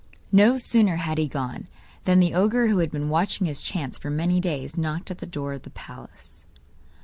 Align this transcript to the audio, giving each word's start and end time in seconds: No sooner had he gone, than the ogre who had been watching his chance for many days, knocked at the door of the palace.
No 0.31 0.57
sooner 0.57 0.95
had 0.95 1.19
he 1.19 1.27
gone, 1.27 1.67
than 2.05 2.19
the 2.19 2.33
ogre 2.33 2.65
who 2.69 2.79
had 2.79 2.89
been 2.89 3.07
watching 3.07 3.45
his 3.45 3.61
chance 3.61 3.99
for 3.99 4.09
many 4.09 4.39
days, 4.39 4.75
knocked 4.75 5.11
at 5.11 5.19
the 5.19 5.27
door 5.27 5.53
of 5.53 5.61
the 5.61 5.69
palace. 5.69 6.43